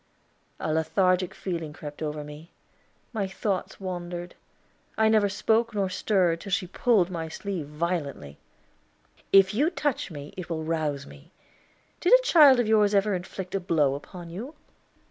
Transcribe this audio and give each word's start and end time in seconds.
A 0.59 0.73
lethargic 0.73 1.35
feeling 1.35 1.73
crept 1.73 2.01
over 2.01 2.23
me; 2.23 2.49
my 3.13 3.27
thoughts 3.27 3.79
wandered; 3.79 4.33
I 4.97 5.07
never 5.09 5.29
spoke 5.29 5.75
nor 5.75 5.89
stirred 5.91 6.41
till 6.41 6.51
she 6.51 6.65
pulled 6.65 7.11
my 7.11 7.27
sleeve 7.29 7.67
violently. 7.67 8.39
"If 9.31 9.53
you 9.53 9.69
touch 9.69 10.09
me 10.09 10.33
it 10.35 10.49
will 10.49 10.63
rouse 10.63 11.05
me. 11.05 11.29
Did 11.99 12.13
a 12.19 12.23
child 12.23 12.59
of 12.59 12.67
yours 12.67 12.95
ever 12.95 13.13
inflict 13.13 13.53
a 13.53 13.59
blow 13.59 13.93
upon 13.93 14.31
you?" 14.31 14.55